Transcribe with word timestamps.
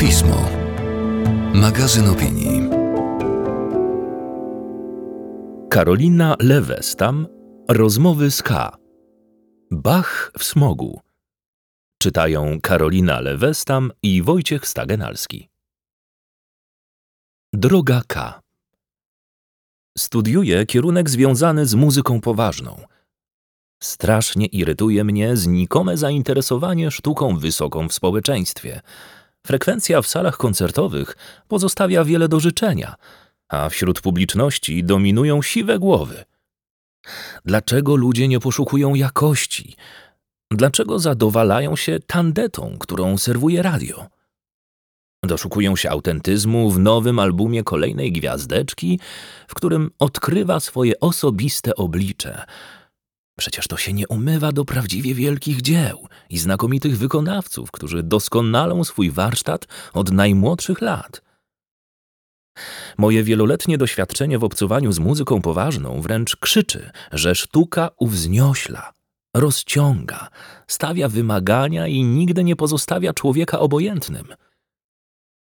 Pasmo. 0.00 0.50
Magazyn 1.54 2.08
opinii. 2.08 2.60
Karolina 5.70 6.36
Lewestam. 6.40 7.26
Rozmowy 7.68 8.30
z 8.30 8.42
K. 8.42 8.76
Bach 9.70 10.32
w 10.38 10.44
smogu. 10.44 11.00
Czytają 11.98 12.60
Karolina 12.60 13.20
Lewestam 13.20 13.92
i 14.02 14.22
Wojciech 14.22 14.66
Stagenalski. 14.66 15.48
Droga 17.52 18.02
K. 18.06 18.40
Studiuję 19.98 20.66
kierunek 20.66 21.10
związany 21.10 21.66
z 21.66 21.74
muzyką 21.74 22.20
poważną. 22.20 22.82
Strasznie 23.82 24.46
irytuje 24.46 25.04
mnie 25.04 25.36
znikome 25.36 25.96
zainteresowanie 25.96 26.90
sztuką 26.90 27.38
wysoką 27.38 27.88
w 27.88 27.92
społeczeństwie. 27.92 28.80
Frekwencja 29.46 30.02
w 30.02 30.06
salach 30.06 30.36
koncertowych 30.36 31.16
pozostawia 31.48 32.04
wiele 32.04 32.28
do 32.28 32.40
życzenia, 32.40 32.94
a 33.48 33.68
wśród 33.68 34.00
publiczności 34.00 34.84
dominują 34.84 35.42
siwe 35.42 35.78
głowy. 35.78 36.24
Dlaczego 37.44 37.96
ludzie 37.96 38.28
nie 38.28 38.40
poszukują 38.40 38.94
jakości? 38.94 39.76
Dlaczego 40.50 40.98
zadowalają 40.98 41.76
się 41.76 41.98
tandetą, 42.06 42.76
którą 42.80 43.18
serwuje 43.18 43.62
radio? 43.62 44.06
Doszukują 45.22 45.76
się 45.76 45.90
autentyzmu 45.90 46.70
w 46.70 46.78
nowym 46.78 47.18
albumie 47.18 47.64
kolejnej 47.64 48.12
gwiazdeczki, 48.12 49.00
w 49.48 49.54
którym 49.54 49.90
odkrywa 49.98 50.60
swoje 50.60 51.00
osobiste 51.00 51.74
oblicze. 51.74 52.44
Przecież 53.38 53.68
to 53.68 53.76
się 53.76 53.92
nie 53.92 54.08
umywa 54.08 54.52
do 54.52 54.64
prawdziwie 54.64 55.14
wielkich 55.14 55.62
dzieł 55.62 56.08
i 56.30 56.38
znakomitych 56.38 56.98
wykonawców, 56.98 57.70
którzy 57.70 58.02
doskonalą 58.02 58.84
swój 58.84 59.10
warsztat 59.10 59.66
od 59.92 60.10
najmłodszych 60.12 60.80
lat. 60.80 61.22
Moje 62.98 63.22
wieloletnie 63.22 63.78
doświadczenie 63.78 64.38
w 64.38 64.44
obcowaniu 64.44 64.92
z 64.92 64.98
muzyką 64.98 65.42
poważną 65.42 66.00
wręcz 66.00 66.36
krzyczy, 66.36 66.90
że 67.12 67.34
sztuka 67.34 67.90
uwzniośla, 67.98 68.92
rozciąga, 69.36 70.28
stawia 70.66 71.08
wymagania 71.08 71.86
i 71.86 72.04
nigdy 72.04 72.44
nie 72.44 72.56
pozostawia 72.56 73.12
człowieka 73.12 73.58
obojętnym. 73.58 74.26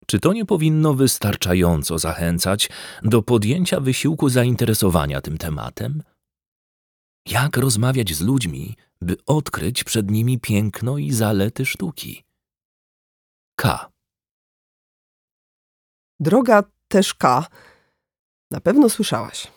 Czy 0.05 0.19
to 0.19 0.33
nie 0.33 0.45
powinno 0.45 0.93
wystarczająco 0.93 1.99
zachęcać 1.99 2.69
do 3.03 3.21
podjęcia 3.21 3.79
wysiłku 3.79 4.29
zainteresowania 4.29 5.21
tym 5.21 5.37
tematem? 5.37 6.03
Jak 7.25 7.57
rozmawiać 7.57 8.13
z 8.13 8.21
ludźmi, 8.21 8.75
by 9.01 9.17
odkryć 9.25 9.83
przed 9.83 10.11
nimi 10.11 10.39
piękno 10.39 10.97
i 10.97 11.11
zalety 11.11 11.65
sztuki? 11.65 12.23
K. 13.55 13.89
Droga 16.19 16.63
też 16.87 17.13
K. 17.13 17.47
Na 18.51 18.61
pewno 18.61 18.89
słyszałaś. 18.89 19.51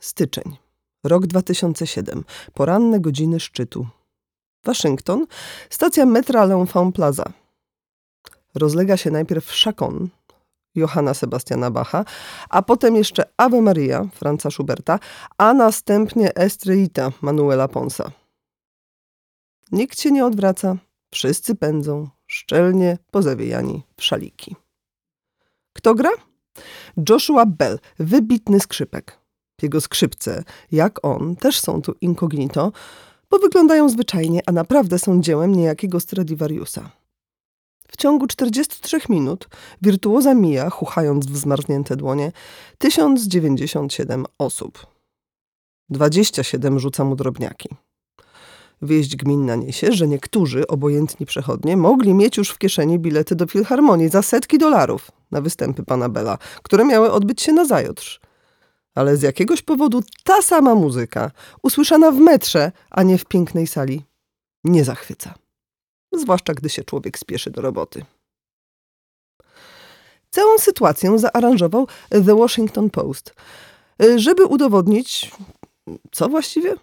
Styczeń. 0.00 0.56
Rok 1.04 1.26
2007. 1.26 2.24
Poranne 2.54 3.00
godziny 3.00 3.40
szczytu. 3.40 3.86
Waszyngton. 4.64 5.26
Stacja 5.70 6.06
metra 6.06 6.46
L'Enfant 6.46 6.92
Plaza. 6.92 7.24
Rozlega 8.54 8.96
się 8.96 9.10
najpierw 9.10 9.50
Chacon 9.50 10.08
Johanna 10.74 11.14
Sebastiana 11.14 11.70
Bacha, 11.70 12.04
a 12.48 12.62
potem 12.62 12.96
jeszcze 12.96 13.22
Ave 13.36 13.60
Maria 13.60 14.08
Franza 14.14 14.50
Schuberta, 14.50 14.98
a 15.38 15.54
następnie 15.54 16.34
Estreita 16.34 17.12
Manuela 17.22 17.68
Ponsa. 17.68 18.10
Nikt 19.72 20.00
się 20.00 20.10
nie 20.10 20.26
odwraca, 20.26 20.76
wszyscy 21.10 21.54
pędzą, 21.54 22.08
szczelnie 22.26 22.98
pozawijani 23.10 23.82
w 23.96 24.04
szaliki. 24.04 24.56
Kto 25.72 25.94
gra? 25.94 26.10
Joshua 27.08 27.46
Bell, 27.46 27.78
wybitny 27.98 28.60
skrzypek. 28.60 29.18
Jego 29.62 29.80
skrzypce, 29.80 30.44
jak 30.72 31.04
on, 31.04 31.36
też 31.36 31.60
są 31.60 31.82
tu 31.82 31.94
incognito, 32.00 32.72
bo 33.30 33.38
wyglądają 33.38 33.88
zwyczajnie, 33.88 34.40
a 34.46 34.52
naprawdę 34.52 34.98
są 34.98 35.20
dziełem 35.22 35.54
niejakiego 35.54 36.00
Stradivariusa. 36.00 36.99
Ciągu 38.00 38.26
43 38.26 38.98
minut 39.08 39.48
wirtuoza 39.82 40.34
mija, 40.34 40.70
chuchając 40.70 41.26
w 41.26 41.36
zmarznięte 41.36 41.96
dłonie, 41.96 42.32
1097 42.78 44.26
osób. 44.38 44.86
27 45.90 46.78
rzuca 46.78 47.04
mu 47.04 47.16
drobniaki. 47.16 47.68
Wieść 48.82 49.16
gminna 49.16 49.56
niesie, 49.56 49.92
że 49.92 50.08
niektórzy 50.08 50.66
obojętni 50.66 51.26
przechodnie 51.26 51.76
mogli 51.76 52.14
mieć 52.14 52.36
już 52.36 52.50
w 52.50 52.58
kieszeni 52.58 52.98
bilety 52.98 53.34
do 53.34 53.46
filharmonii 53.46 54.08
za 54.08 54.22
setki 54.22 54.58
dolarów 54.58 55.10
na 55.30 55.40
występy 55.40 55.82
pana 55.82 56.08
Bela, 56.08 56.38
które 56.62 56.84
miały 56.84 57.12
odbyć 57.12 57.42
się 57.42 57.52
na 57.52 57.64
zajutrz. 57.64 58.20
Ale 58.94 59.16
z 59.16 59.22
jakiegoś 59.22 59.62
powodu 59.62 60.00
ta 60.24 60.42
sama 60.42 60.74
muzyka, 60.74 61.30
usłyszana 61.62 62.12
w 62.12 62.18
metrze, 62.18 62.72
a 62.90 63.02
nie 63.02 63.18
w 63.18 63.24
pięknej 63.24 63.66
sali, 63.66 64.02
nie 64.64 64.84
zachwyca 64.84 65.34
zwłaszcza 66.12 66.54
gdy 66.54 66.68
się 66.68 66.84
człowiek 66.84 67.18
spieszy 67.18 67.50
do 67.50 67.60
roboty. 67.60 68.04
Całą 70.30 70.58
sytuację 70.58 71.18
zaaranżował 71.18 71.86
The 72.10 72.36
Washington 72.36 72.90
Post, 72.90 73.34
żeby 74.16 74.44
udowodnić, 74.44 75.30
co 76.12 76.28
właściwie? 76.28 76.74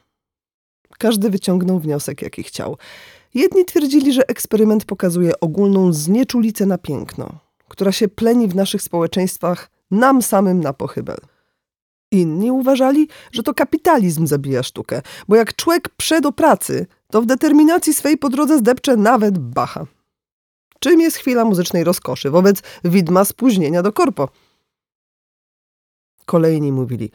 Każdy 0.98 1.30
wyciągnął 1.30 1.80
wniosek, 1.80 2.22
jaki 2.22 2.44
chciał. 2.44 2.78
Jedni 3.34 3.66
twierdzili, 3.66 4.14
że 4.14 4.28
eksperyment 4.28 4.86
pokazuje 4.86 5.40
ogólną 5.40 5.94
znieczulicę 5.94 6.66
na 6.66 6.78
piękno, 6.78 7.40
która 7.68 7.92
się 7.92 8.08
pleni 8.08 8.48
w 8.48 8.56
naszych 8.56 8.82
społeczeństwach 8.82 9.70
nam 9.92 10.22
samym 10.22 10.60
na 10.60 10.74
pochybel. 10.74 11.18
Inni 12.12 12.52
uważali, 12.52 13.08
że 13.32 13.44
to 13.44 13.54
kapitalizm 13.54 14.28
zabija 14.28 14.64
sztukę, 14.64 15.02
bo 15.28 15.36
jak 15.36 15.56
człowiek 15.56 15.90
prze 15.90 16.22
do 16.22 16.32
pracy, 16.32 16.86
to 17.12 17.22
w 17.22 17.26
determinacji 17.26 17.94
swej 17.94 18.18
po 18.18 18.30
drodze 18.30 18.58
zdepcze 18.58 18.98
nawet 18.98 19.38
Bacha. 19.38 19.86
Czym 20.80 21.02
jest 21.02 21.18
chwila 21.18 21.46
muzycznej 21.46 21.84
rozkoszy 21.84 22.30
wobec 22.30 22.62
widma 22.84 23.26
spóźnienia 23.26 23.84
do 23.84 23.94
korpo? 23.94 24.30
Kolejni 26.26 26.72
mówili, 26.72 27.12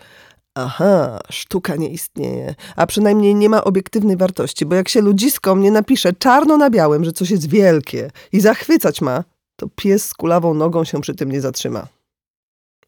aha, 0.55 1.19
sztuka 1.31 1.77
nie 1.77 1.89
istnieje, 1.89 2.55
a 2.77 2.87
przynajmniej 2.87 3.35
nie 3.35 3.49
ma 3.49 3.65
obiektywnej 3.65 4.17
wartości, 4.17 4.67
bo 4.67 4.75
jak 4.75 4.89
się 4.89 5.01
ludzisko 5.01 5.55
mnie 5.55 5.71
napisze 5.71 6.13
czarno 6.13 6.57
na 6.57 6.71
białym, 6.71 7.05
że 7.05 7.13
coś 7.13 7.31
jest 7.31 7.49
wielkie 7.49 8.11
i 8.33 8.41
zachwycać 8.41 9.01
ma, 9.01 9.25
to 9.57 9.69
pies 9.77 10.09
z 10.09 10.15
kulawą 10.15 10.55
nogą 10.55 10.85
się 10.85 11.01
przy 11.01 11.15
tym 11.15 11.33
nie 11.33 11.41
zatrzyma. 11.41 11.87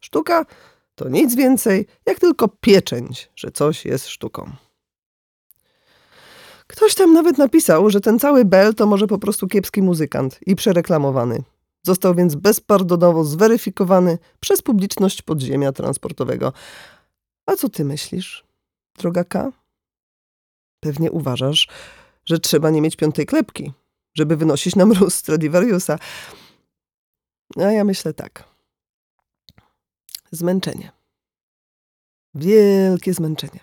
Sztuka 0.00 0.46
to 0.94 1.08
nic 1.08 1.34
więcej 1.34 1.86
jak 2.06 2.20
tylko 2.20 2.48
pieczęć, 2.48 3.30
że 3.36 3.50
coś 3.50 3.84
jest 3.84 4.08
sztuką. 4.08 4.50
Ktoś 6.84 6.94
tam 6.94 7.12
nawet 7.12 7.38
napisał, 7.38 7.90
że 7.90 8.00
ten 8.00 8.18
cały 8.18 8.44
Bell 8.44 8.74
to 8.74 8.86
może 8.86 9.06
po 9.06 9.18
prostu 9.18 9.48
kiepski 9.48 9.82
muzykant 9.82 10.40
i 10.46 10.56
przereklamowany. 10.56 11.42
Został 11.82 12.14
więc 12.14 12.34
bezpardonowo 12.34 13.24
zweryfikowany 13.24 14.18
przez 14.40 14.62
publiczność 14.62 15.22
podziemia 15.22 15.72
transportowego. 15.72 16.52
A 17.46 17.56
co 17.56 17.68
ty 17.68 17.84
myślisz, 17.84 18.44
droga 18.98 19.24
K? 19.24 19.52
Pewnie 20.80 21.10
uważasz, 21.10 21.68
że 22.24 22.38
trzeba 22.38 22.70
nie 22.70 22.80
mieć 22.80 22.96
piątej 22.96 23.26
klepki, 23.26 23.72
żeby 24.14 24.36
wynosić 24.36 24.76
na 24.76 24.86
mróz 24.86 25.14
Stradivariusa. 25.14 25.98
A 27.56 27.62
ja 27.62 27.84
myślę 27.84 28.14
tak. 28.14 28.44
Zmęczenie. 30.30 30.92
Wielkie 32.34 33.14
zmęczenie. 33.14 33.60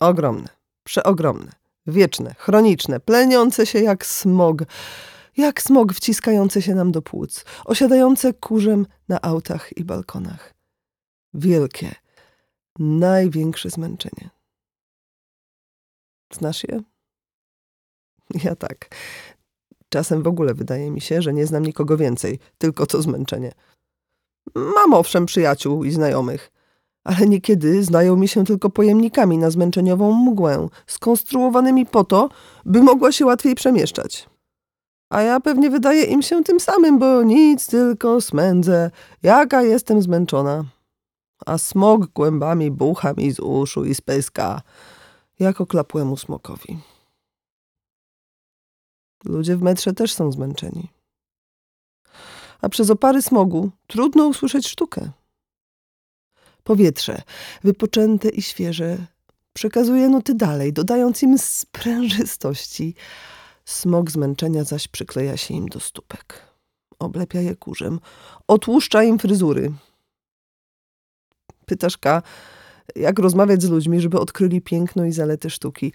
Ogromne, 0.00 0.48
przeogromne 0.84 1.65
wieczne, 1.86 2.34
chroniczne, 2.38 3.00
pleniące 3.00 3.66
się 3.66 3.80
jak 3.80 4.06
smog, 4.06 4.62
jak 5.36 5.62
smog 5.62 5.92
wciskający 5.92 6.62
się 6.62 6.74
nam 6.74 6.92
do 6.92 7.02
płuc, 7.02 7.44
osiadające 7.64 8.34
kurzem 8.34 8.86
na 9.08 9.22
autach 9.22 9.76
i 9.76 9.84
balkonach. 9.84 10.54
Wielkie, 11.34 11.94
największe 12.78 13.70
zmęczenie. 13.70 14.30
Znasz 16.32 16.64
je? 16.64 16.82
Ja 18.44 18.56
tak. 18.56 18.88
Czasem 19.88 20.22
w 20.22 20.26
ogóle 20.26 20.54
wydaje 20.54 20.90
mi 20.90 21.00
się, 21.00 21.22
że 21.22 21.32
nie 21.32 21.46
znam 21.46 21.66
nikogo 21.66 21.96
więcej, 21.96 22.38
tylko 22.58 22.86
to 22.86 23.02
zmęczenie. 23.02 23.52
Mam 24.54 24.94
owszem 24.94 25.26
przyjaciół 25.26 25.84
i 25.84 25.90
znajomych, 25.90 26.52
ale 27.06 27.26
niekiedy 27.26 27.82
zdają 27.82 28.16
mi 28.16 28.28
się 28.28 28.44
tylko 28.44 28.70
pojemnikami 28.70 29.38
na 29.38 29.50
zmęczeniową 29.50 30.12
mgłę, 30.12 30.68
skonstruowanymi 30.86 31.86
po 31.86 32.04
to, 32.04 32.28
by 32.64 32.82
mogła 32.82 33.12
się 33.12 33.26
łatwiej 33.26 33.54
przemieszczać. 33.54 34.28
A 35.10 35.22
ja 35.22 35.40
pewnie 35.40 35.70
wydaję 35.70 36.04
im 36.04 36.22
się 36.22 36.44
tym 36.44 36.60
samym, 36.60 36.98
bo 36.98 37.22
nic, 37.22 37.66
tylko 37.66 38.20
smędzę, 38.20 38.90
jaka 39.22 39.62
jestem 39.62 40.02
zmęczona. 40.02 40.64
A 41.46 41.58
smog 41.58 42.06
głębami 42.06 42.70
bucha 42.70 43.12
mi 43.12 43.32
z 43.32 43.40
uszu 43.40 43.84
i 43.84 43.94
z 43.94 44.00
pyska, 44.00 44.62
jak 45.38 45.60
oklapłemu 45.60 46.16
smokowi. 46.16 46.78
Ludzie 49.24 49.56
w 49.56 49.62
metrze 49.62 49.92
też 49.92 50.14
są 50.14 50.32
zmęczeni. 50.32 50.88
a 52.60 52.68
przez 52.68 52.90
opary 52.90 53.22
smogu 53.22 53.70
trudno 53.86 54.26
usłyszeć 54.26 54.68
sztukę. 54.68 55.10
Powietrze, 56.66 57.22
wypoczęte 57.64 58.28
i 58.28 58.42
świeże, 58.42 59.06
przekazuje 59.52 60.08
nuty 60.08 60.34
dalej, 60.34 60.72
dodając 60.72 61.22
im 61.22 61.38
sprężystości. 61.38 62.94
Smog 63.64 64.10
zmęczenia 64.10 64.64
zaś 64.64 64.88
przykleja 64.88 65.36
się 65.36 65.54
im 65.54 65.68
do 65.68 65.80
stópek. 65.80 66.42
Oblepia 66.98 67.40
je 67.40 67.56
kurzem, 67.56 68.00
otłuszcza 68.48 69.02
im 69.02 69.18
fryzury. 69.18 69.72
Pytasz 71.66 71.98
K, 71.98 72.22
jak 72.96 73.18
rozmawiać 73.18 73.62
z 73.62 73.70
ludźmi, 73.70 74.00
żeby 74.00 74.20
odkryli 74.20 74.60
piękno 74.60 75.04
i 75.04 75.12
zalety 75.12 75.50
sztuki. 75.50 75.92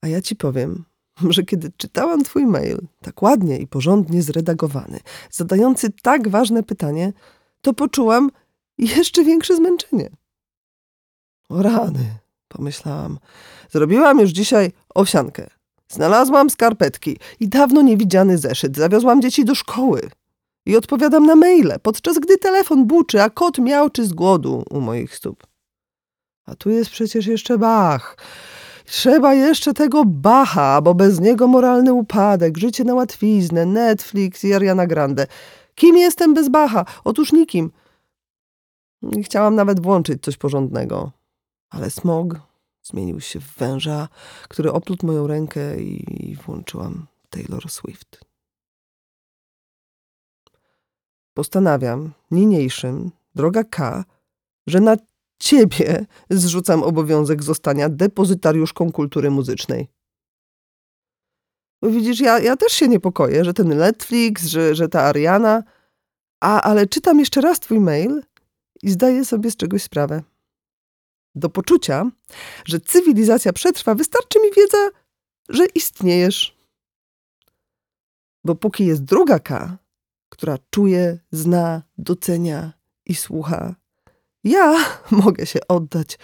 A 0.00 0.08
ja 0.08 0.22
ci 0.22 0.36
powiem, 0.36 0.84
że 1.34 1.42
kiedy 1.42 1.72
czytałam 1.76 2.24
twój 2.24 2.46
mail, 2.46 2.78
tak 3.00 3.22
ładnie 3.22 3.58
i 3.58 3.66
porządnie 3.66 4.22
zredagowany, 4.22 5.00
zadający 5.30 5.90
tak 6.02 6.28
ważne 6.28 6.62
pytanie, 6.62 7.12
to 7.60 7.74
poczułam 7.74 8.30
jeszcze 8.86 9.24
większe 9.24 9.56
zmęczenie. 9.56 10.10
O 11.48 11.62
rany, 11.62 12.18
pomyślałam. 12.48 13.18
Zrobiłam 13.70 14.20
już 14.20 14.30
dzisiaj 14.30 14.72
owsiankę. 14.94 15.50
Znalazłam 15.88 16.50
skarpetki 16.50 17.18
i 17.40 17.48
dawno 17.48 17.82
niewidziany 17.82 18.38
zeszyt. 18.38 18.76
Zawiozłam 18.76 19.22
dzieci 19.22 19.44
do 19.44 19.54
szkoły. 19.54 20.10
I 20.66 20.76
odpowiadam 20.76 21.26
na 21.26 21.36
maile, 21.36 21.74
podczas 21.82 22.18
gdy 22.18 22.38
telefon 22.38 22.86
buczy, 22.86 23.22
a 23.22 23.30
kot 23.30 23.58
miałczy 23.58 24.06
z 24.06 24.12
głodu 24.12 24.64
u 24.70 24.80
moich 24.80 25.16
stóp. 25.16 25.46
A 26.46 26.54
tu 26.54 26.70
jest 26.70 26.90
przecież 26.90 27.26
jeszcze 27.26 27.58
Bach. 27.58 28.16
Trzeba 28.84 29.34
jeszcze 29.34 29.74
tego 29.74 30.04
Bacha, 30.04 30.80
bo 30.80 30.94
bez 30.94 31.20
niego 31.20 31.46
moralny 31.46 31.92
upadek, 31.92 32.58
życie 32.58 32.84
na 32.84 32.94
łatwiznę, 32.94 33.66
Netflix 33.66 34.44
i 34.44 34.54
Ariana 34.54 34.86
Grande. 34.86 35.26
Kim 35.74 35.96
jestem 35.96 36.34
bez 36.34 36.48
Bacha? 36.48 36.84
Otóż 37.04 37.32
nikim. 37.32 37.70
Chciałam 39.22 39.54
nawet 39.54 39.80
włączyć 39.80 40.22
coś 40.22 40.36
porządnego. 40.36 41.12
Ale 41.70 41.90
smog 41.90 42.40
zmienił 42.82 43.20
się 43.20 43.40
w 43.40 43.56
węża, 43.56 44.08
który 44.48 44.72
oplótł 44.72 45.06
moją 45.06 45.26
rękę 45.26 45.80
i 45.80 46.36
włączyłam 46.46 47.06
Taylor 47.30 47.70
Swift. 47.70 48.20
Postanawiam 51.34 52.12
niniejszym, 52.30 53.10
droga 53.34 53.64
K, 53.64 54.04
że 54.66 54.80
na 54.80 54.96
ciebie 55.38 56.06
zrzucam 56.30 56.82
obowiązek 56.82 57.42
zostania 57.42 57.88
depozytariuszką 57.88 58.92
kultury 58.92 59.30
muzycznej. 59.30 59.88
Widzisz, 61.82 62.20
ja, 62.20 62.38
ja 62.38 62.56
też 62.56 62.72
się 62.72 62.88
niepokoję, 62.88 63.44
że 63.44 63.54
ten 63.54 63.68
Netflix, 63.68 64.44
że, 64.44 64.74
że 64.74 64.88
ta 64.88 65.02
Ariana, 65.02 65.62
a, 66.40 66.62
ale 66.62 66.86
czytam 66.86 67.18
jeszcze 67.18 67.40
raz 67.40 67.60
twój 67.60 67.80
mail 67.80 68.22
i 68.82 68.90
zdaję 68.90 69.24
sobie 69.24 69.50
z 69.50 69.56
czegoś 69.56 69.82
sprawę. 69.82 70.22
Do 71.34 71.50
poczucia, 71.50 72.10
że 72.64 72.80
cywilizacja 72.80 73.52
przetrwa, 73.52 73.94
wystarczy 73.94 74.40
mi 74.40 74.50
wiedza, 74.56 74.90
że 75.48 75.66
istniejesz. 75.66 76.56
Bo 78.44 78.54
póki 78.54 78.86
jest 78.86 79.04
druga 79.04 79.38
K, 79.38 79.78
która 80.28 80.58
czuje, 80.70 81.18
zna, 81.30 81.82
docenia 81.98 82.72
i 83.06 83.14
słucha, 83.14 83.74
ja 84.44 84.84
mogę 85.24 85.46
się 85.46 85.60
oddać 85.68 86.18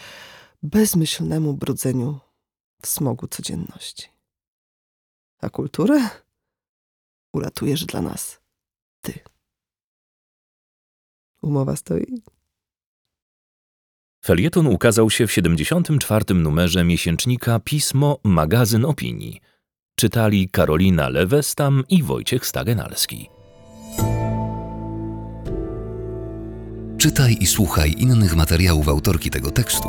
bezmyślnemu 0.63 1.55
brudzeniu 1.55 2.21
w 2.83 2.87
smogu 2.87 3.27
codzienności. 3.27 4.09
A 5.41 5.51
kulturę 5.51 6.09
uratujesz 7.33 7.85
dla 7.85 8.03
nas 8.03 8.41
ty. 9.01 9.21
Umowa 11.43 11.77
stoi. 11.77 12.23
Felieton 14.29 14.67
ukazał 14.67 15.11
się 15.11 15.27
w 15.27 15.33
74. 15.33 16.35
numerze 16.35 16.85
miesięcznika 16.85 17.61
Pismo 17.61 18.19
Magazyn 18.25 18.85
Opinii. 18.85 19.41
Czytali 19.97 20.49
Karolina 20.49 21.09
Lewestam 21.09 21.85
i 21.89 22.03
Wojciech 22.03 22.47
Stagenalski. 22.47 23.31
Czytaj 26.99 27.37
i 27.41 27.47
słuchaj 27.47 27.95
innych 27.99 28.37
materiałów 28.37 28.89
autorki 28.89 29.31
tego 29.31 29.51
tekstu 29.51 29.89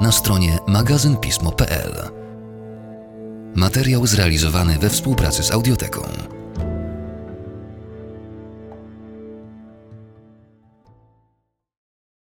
na 0.00 0.12
stronie 0.12 0.58
magazynpismo.pl. 0.66 1.92
Materiał 3.54 4.06
zrealizowany 4.06 4.78
we 4.78 4.90
współpracy 4.90 5.42
z 5.42 5.50
Audioteką. 5.50 6.02